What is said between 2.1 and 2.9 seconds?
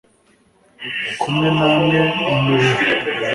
mu mubiri